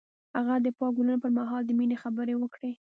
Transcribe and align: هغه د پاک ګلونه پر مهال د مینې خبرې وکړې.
هغه 0.35 0.55
د 0.65 0.67
پاک 0.77 0.91
ګلونه 0.97 1.15
پر 1.23 1.31
مهال 1.37 1.63
د 1.65 1.71
مینې 1.79 1.97
خبرې 2.03 2.35
وکړې. 2.37 2.71